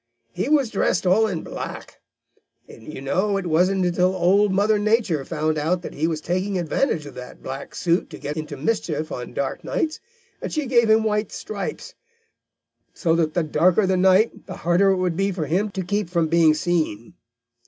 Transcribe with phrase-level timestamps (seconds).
[0.33, 1.99] He was dressed all in black.
[2.67, 7.05] You know it wasn't until Old Mother Nature found out that he was taking advantage
[7.05, 9.99] of that black suit to get into mischief on dark nights
[10.39, 11.93] that she gave him white stripes,
[12.95, 16.09] so that the darker the night, the harder it would be for him to keep
[16.09, 17.13] from being seen.